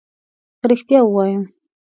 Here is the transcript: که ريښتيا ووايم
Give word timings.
که 0.59 0.65
ريښتيا 0.69 0.99
ووايم 1.03 1.41